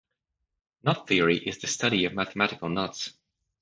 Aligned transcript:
Knot 0.81 1.07
theory 1.07 1.37
is 1.37 1.59
the 1.59 1.67
study 1.67 2.05
of 2.05 2.15
mathematical 2.15 2.69
knots. 2.69 3.13